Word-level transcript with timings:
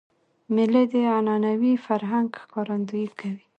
مېلې 0.53 0.83
د 0.91 0.93
عنعنوي 1.15 1.73
فرهنګ 1.85 2.29
ښکارندویي 2.41 3.09
کوي. 3.19 3.43